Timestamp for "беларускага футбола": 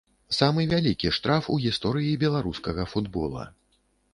2.25-3.47